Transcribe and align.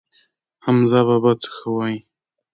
حمزه 0.65 0.99
بابا 1.07 1.31
څه 1.41 1.47
ښه 1.55 1.67
وايي. 1.75 1.99